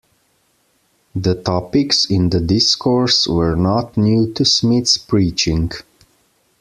[1.13, 5.71] The topics in the discourse were not new to Smith's preaching.